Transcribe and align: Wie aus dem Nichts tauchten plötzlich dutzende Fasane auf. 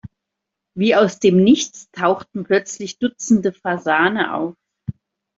Wie 0.75 0.95
aus 0.95 1.19
dem 1.19 1.37
Nichts 1.43 1.91
tauchten 1.91 2.43
plötzlich 2.43 2.97
dutzende 2.97 3.51
Fasane 3.53 4.33
auf. 4.33 4.55